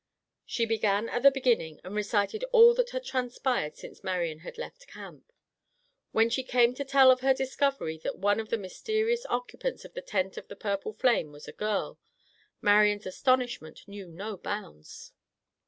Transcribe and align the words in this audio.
She 0.47 0.65
began 0.65 1.07
at 1.09 1.21
the 1.21 1.29
beginning 1.29 1.79
and 1.83 1.93
recited 1.93 2.43
all 2.45 2.73
that 2.73 2.89
had 2.89 3.03
transpired 3.03 3.75
since 3.77 4.03
Marian 4.03 4.39
had 4.39 4.57
left 4.57 4.87
camp. 4.87 5.31
When 6.11 6.27
she 6.27 6.41
came 6.43 6.73
to 6.73 6.83
tell 6.83 7.11
of 7.11 7.19
her 7.19 7.35
discovery 7.35 7.99
that 7.99 8.17
one 8.17 8.39
of 8.39 8.49
the 8.49 8.57
mysterious 8.57 9.27
occupants 9.27 9.85
of 9.85 9.93
the 9.93 10.01
tent 10.01 10.37
of 10.37 10.47
the 10.47 10.55
purple 10.55 10.93
flame 10.93 11.31
was 11.31 11.47
a 11.47 11.53
girl, 11.53 11.99
Marian's 12.61 13.05
astonishment 13.05 13.87
knew 13.87 14.07
no 14.07 14.37
bounds. 14.37 15.11